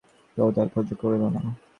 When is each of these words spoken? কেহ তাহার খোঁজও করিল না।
কেহ 0.37 0.47
তাহার 0.55 0.67
খোঁজও 0.73 0.95
করিল 1.01 1.23
না। 1.35 1.39